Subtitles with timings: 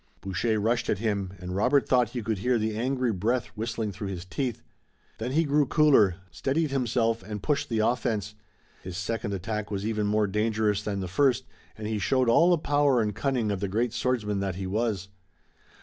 [0.19, 4.07] Boucher rushed at him, and Robert thought he could hear the angry breath whistling through
[4.07, 4.63] his teeth.
[5.19, 8.33] Then he grew cooler, steadied himself and pushed the offense.
[8.81, 11.43] His second attack was even more dangerous than the first,
[11.77, 15.09] and he showed all the power and cunning of the great swordsman that he was.